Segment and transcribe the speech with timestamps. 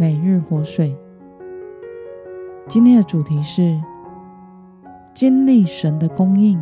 [0.00, 0.96] 每日活水。
[2.68, 3.82] 今天的主题是
[5.12, 6.56] 经历神的供应。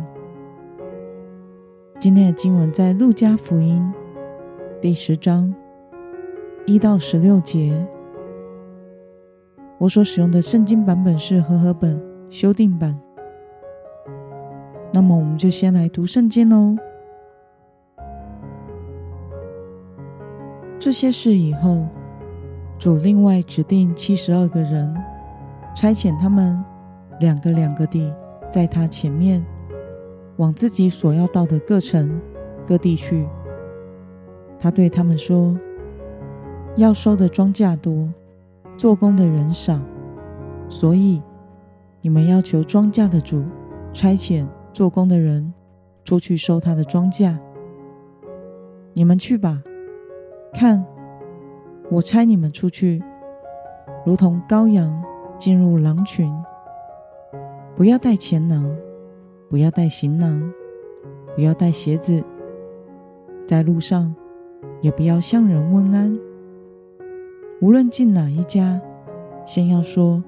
[1.99, 3.93] 今天的经文在路加福音
[4.81, 5.53] 第十章
[6.65, 7.87] 一到十六节。
[9.77, 12.99] 我所使用的圣经版本是和合本修订版。
[14.91, 16.75] 那么，我们就先来读圣经喽。
[20.79, 21.85] 这些事以后，
[22.77, 24.95] 主另外指定七十二个人，
[25.75, 26.63] 差遣他们
[27.19, 28.13] 两个两个地
[28.49, 29.45] 在他前面。
[30.37, 32.21] 往自己所要到的各城
[32.67, 33.27] 各地去。
[34.59, 35.59] 他对他们说
[36.77, 38.07] ：“要收的庄稼多，
[38.77, 39.79] 做工的人少，
[40.69, 41.23] 所以
[42.01, 43.43] 你们要求庄稼的主
[43.91, 45.51] 差遣做工的人
[46.05, 47.35] 出去收他的庄稼。
[48.93, 49.63] 你们去吧，
[50.53, 50.85] 看，
[51.89, 53.01] 我差你们出去，
[54.05, 55.03] 如同羔羊
[55.37, 56.31] 进入狼群。
[57.75, 58.75] 不要带钱囊。”
[59.49, 60.51] 不要带行囊，
[61.33, 62.21] 不要带鞋子，
[63.45, 64.13] 在路上
[64.81, 66.19] 也不要向人问安。
[67.61, 68.81] 无论进哪一家，
[69.45, 70.21] 先要说：“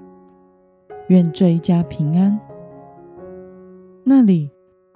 [1.11, 2.39] 愿这一家平安。”
[4.07, 4.49] 那里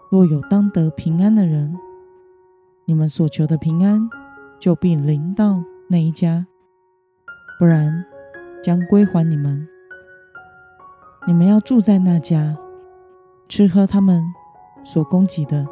[0.10, 1.78] 若有当得平安的人，
[2.86, 4.10] 你们所求的平安
[4.58, 6.46] 就必临到那一家；
[7.64, 8.04] 不然，
[8.62, 9.66] 将归还你们。
[11.26, 12.58] 你们要住在那家。
[13.48, 14.22] 吃喝他们
[14.84, 15.66] 所供给的，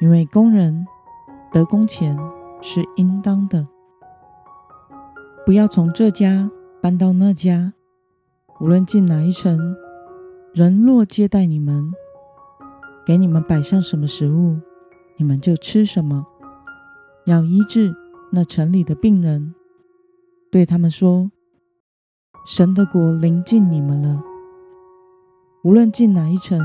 [0.00, 0.86] 因为工人
[1.50, 2.16] 得工钱
[2.60, 3.66] 是应当的。
[5.44, 6.48] 不要从这家
[6.80, 7.72] 搬到那家，
[8.60, 9.74] 无论进哪一城，
[10.54, 11.90] 人若接待你们，
[13.04, 14.60] 给你们摆上什么食物，
[15.16, 16.24] 你们就吃什么。
[17.24, 17.92] 要医治
[18.30, 19.56] 那城里的病人，
[20.52, 21.30] 对他们说
[22.46, 24.22] ：“神的国临近你们了。”
[25.64, 26.60] 无论进哪一城，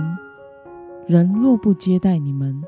[1.08, 2.62] 人若不接待你们，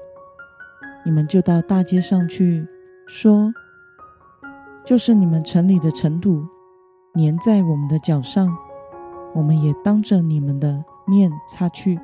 [1.04, 2.66] 你们就到大街上去
[3.06, 3.52] 说
[4.86, 6.48] ：“就是你们城里的尘土
[7.16, 8.58] 粘在我们的脚上，
[9.34, 12.00] 我们也当着你们的面擦去。”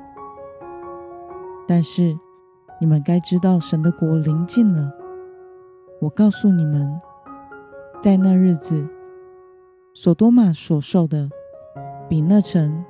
[1.66, 2.14] 但是
[2.78, 4.92] 你们该知道，神的国临近了。
[6.02, 7.00] 我告诉你们，
[8.02, 8.86] 在那日子，
[9.98, 11.30] 所多玛所受的，
[12.06, 12.84] 比那城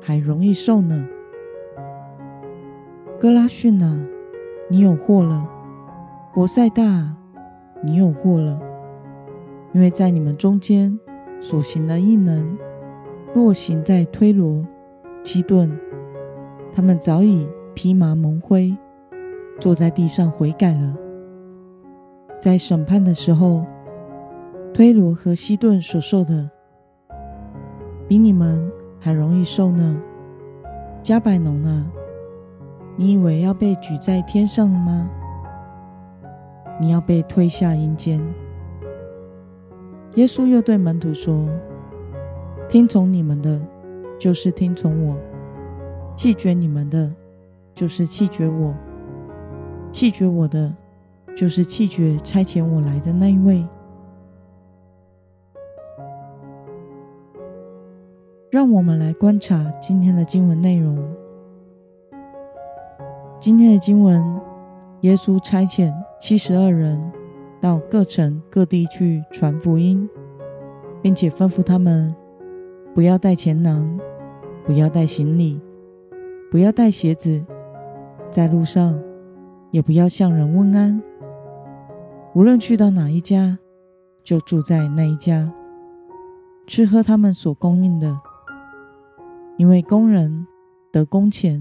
[0.00, 1.06] 还容易受呢。
[3.20, 3.96] 哥拉汛哪，
[4.68, 5.46] 你有祸了；
[6.34, 7.14] 伯赛大，
[7.84, 8.60] 你有祸了。
[9.72, 10.98] 因为在你们中间
[11.40, 12.58] 所行的异能，
[13.32, 14.66] 若行在推罗、
[15.22, 15.70] 基顿，
[16.72, 18.76] 他们早已披麻蒙灰，
[19.60, 20.96] 坐在地上悔改了。
[22.40, 23.64] 在审判的时候，
[24.74, 26.50] 推罗和西顿所受的，
[28.06, 28.70] 比你们。
[29.04, 30.00] 还容易受呢，
[31.02, 31.84] 加百农啊，
[32.94, 35.10] 你以为要被举在天上吗？
[36.80, 38.20] 你要被推下阴间。
[40.14, 41.48] 耶稣又对门徒说
[42.70, 43.60] ：“听从你们的，
[44.20, 45.16] 就是听从我；
[46.14, 47.12] 弃绝你们的，
[47.74, 48.72] 就是弃绝我；
[49.90, 50.72] 弃绝我的，
[51.36, 53.66] 就是弃绝差遣我来的那一位。”
[58.62, 60.96] 让我们来观察今天的经文内容。
[63.40, 64.22] 今天的经文，
[65.00, 67.10] 耶稣差遣七十二人
[67.60, 70.08] 到各城各地去传福音，
[71.02, 72.14] 并且吩咐他们
[72.94, 73.98] 不要带钱囊，
[74.64, 75.60] 不要带行李，
[76.48, 77.44] 不要带鞋子，
[78.30, 78.96] 在路上
[79.72, 81.02] 也不要向人问安。
[82.32, 83.58] 无论去到哪一家，
[84.22, 85.52] 就住在那一家，
[86.64, 88.16] 吃喝他们所供应的。
[89.58, 90.46] 因为工人
[90.90, 91.60] 得工钱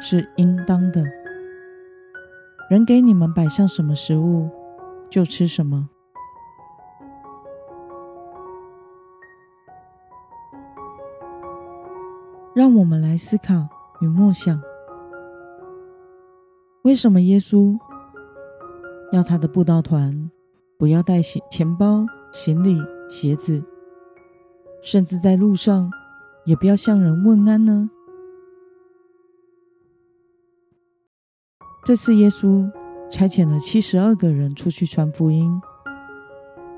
[0.00, 1.04] 是应当的，
[2.68, 4.48] 人给你们摆上什么食物，
[5.08, 5.88] 就吃什么。
[12.54, 13.68] 让我们来思考
[14.00, 14.60] 与默想：
[16.82, 17.78] 为什么耶稣
[19.12, 20.30] 要他的布道团
[20.76, 23.62] 不要带行钱包、行李、鞋子，
[24.82, 25.90] 甚至在路上
[26.44, 27.90] 也不要向人问安呢？
[31.84, 32.70] 这次耶稣
[33.10, 35.60] 差遣了七十二个人出去传福音，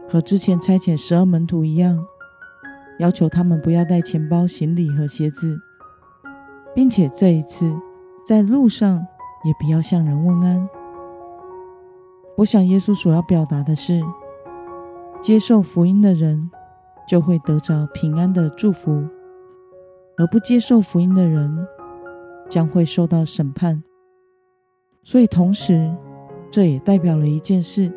[0.09, 2.05] 和之前差遣十二门徒一样，
[2.99, 5.61] 要求他们不要带钱包、行李和鞋子，
[6.75, 7.75] 并且这一次
[8.27, 9.07] 在路上
[9.45, 10.69] 也不要向人问安。
[12.39, 14.03] 我想，耶稣所要表达的是，
[15.21, 16.51] 接受福音的人
[17.07, 19.05] 就会得着平安的祝福，
[20.19, 21.67] 而不接受福音的人
[22.49, 23.83] 将会受到审判。
[25.03, 25.91] 所以，同时，
[26.51, 27.93] 这也代表了一件事，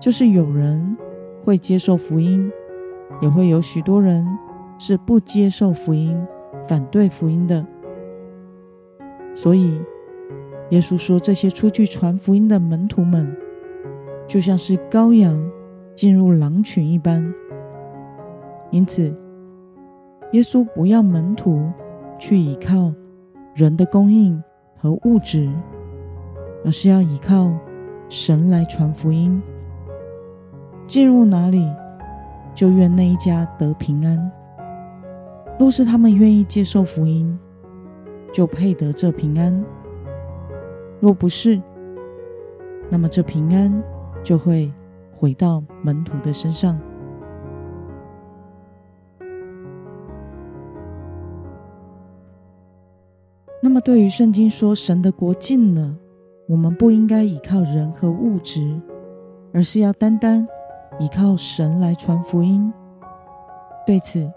[0.00, 0.96] 就是有人
[1.44, 2.50] 会接受福音，
[3.20, 4.26] 也会有许多人
[4.78, 6.20] 是不接受福音、
[6.68, 7.64] 反对福音的。
[9.34, 9.80] 所以，
[10.70, 13.34] 耶稣说，这些出去传福音的门徒们，
[14.26, 15.50] 就像是羔羊
[15.94, 17.32] 进入狼群一般。
[18.70, 19.14] 因此，
[20.32, 21.72] 耶稣不要门徒
[22.18, 22.92] 去依靠
[23.54, 24.42] 人的供应。
[24.78, 25.50] 和物质，
[26.62, 27.50] 而是要依靠
[28.10, 29.42] 神来传福音。
[30.86, 31.66] 进入哪里，
[32.54, 34.30] 就愿那一家得平安。
[35.58, 37.36] 若是他们愿意接受福音，
[38.30, 39.64] 就配得这平安；
[41.00, 41.60] 若不是，
[42.90, 43.82] 那么这平安
[44.22, 44.70] 就会
[45.10, 46.78] 回到门徒的身上。
[53.62, 55.92] 那么，对于圣经说神的国近了，
[56.46, 58.80] 我们不应该依靠人和物质，
[59.52, 60.46] 而是要单单
[61.00, 62.72] 依靠神来传福音。
[63.86, 64.30] 对此，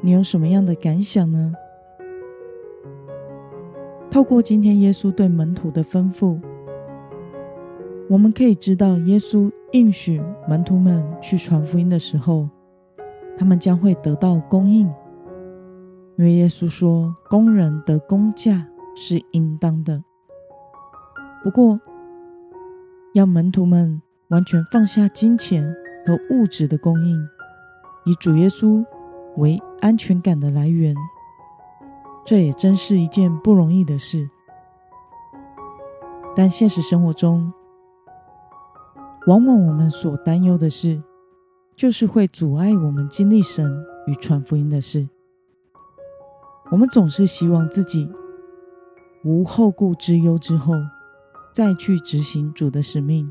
[0.00, 1.52] 你有什么样的感想呢？
[4.10, 6.40] 透过今天耶稣对门徒的吩咐，
[8.08, 12.48] 我们可以知道，耶稣应许门徒们去传福音的时候，
[13.38, 14.90] 他们将会得到供应。
[16.22, 20.04] 因为耶稣说，工人的工价是应当的。
[21.42, 21.80] 不过，
[23.12, 25.74] 要门徒们完全放下金钱
[26.06, 27.28] 和物质的供应，
[28.04, 28.86] 以主耶稣
[29.36, 30.94] 为安全感的来源，
[32.24, 34.30] 这也真是一件不容易的事。
[36.36, 37.52] 但现实生活中，
[39.26, 41.02] 往往我们所担忧的事，
[41.74, 45.08] 就是会阻碍我们经历神与传福音的事。
[46.72, 48.10] 我们总是希望自己
[49.24, 50.72] 无后顾之忧之后，
[51.52, 53.30] 再去执行主的使命。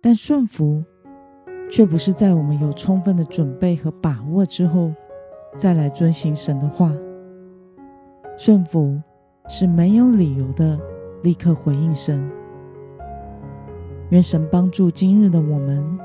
[0.00, 0.82] 但顺服
[1.70, 4.92] 却不是在我们有充分的准备和把握之后，
[5.56, 6.92] 再来遵行神的话。
[8.36, 9.00] 顺服
[9.46, 10.76] 是没有理由的
[11.22, 12.28] 立刻回应神。
[14.10, 15.96] 愿神帮助今日的我们，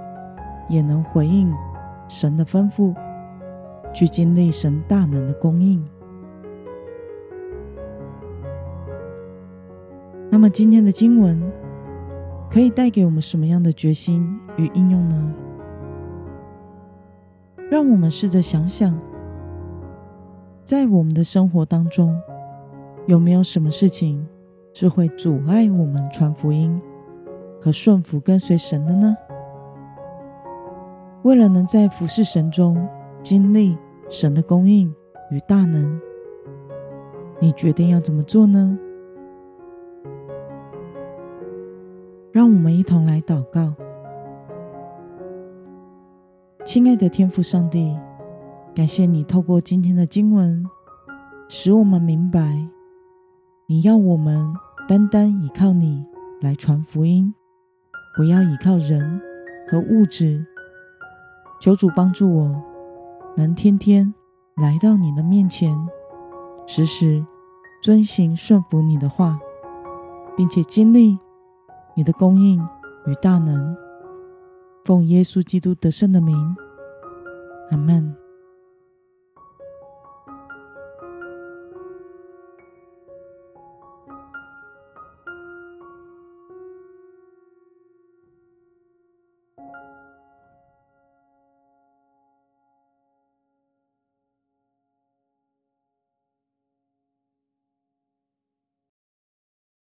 [0.69, 1.51] 也能回应
[2.07, 2.95] 神的吩咐。
[3.97, 5.83] 去经历神大能的供应。
[10.29, 11.41] 那么今天的经文
[12.47, 15.33] 可以带给我们什么样的决心与应用呢？
[17.71, 18.95] 让我们试着想想，
[20.63, 22.15] 在我们的生活当中，
[23.07, 24.27] 有没有什么事情
[24.75, 26.79] 是会阻碍我们传福音
[27.59, 29.17] 和顺服跟随神的呢？
[31.23, 32.87] 为了能在服侍神中，
[33.23, 33.75] 经历
[34.09, 34.93] 神的供应
[35.29, 35.99] 与大能，
[37.41, 38.79] 你决定要怎么做呢？
[42.31, 43.73] 让我们一同来祷告。
[46.63, 47.97] 亲爱的天父上帝，
[48.73, 50.63] 感谢你透过今天的经文，
[51.49, 52.69] 使我们明白，
[53.67, 54.53] 你要我们
[54.87, 56.05] 单单依靠你
[56.41, 57.33] 来传福音，
[58.15, 59.21] 不要依靠人
[59.69, 60.45] 和物质。
[61.59, 62.63] 求主帮助我。
[63.37, 64.11] 能天天
[64.55, 65.77] 来到你的面前，
[66.65, 67.23] 时时
[67.83, 69.39] 遵行顺服你的话，
[70.35, 71.15] 并且经历
[71.93, 72.59] 你的供应
[73.05, 73.77] 与大能，
[74.83, 76.55] 奉耶稣基督得胜的名，
[77.69, 78.15] 阿门。